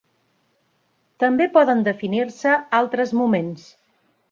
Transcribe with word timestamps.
També 1.25 1.47
poden 1.59 1.85
definir-se 1.89 2.57
altres 2.81 3.15
moments. 3.21 3.71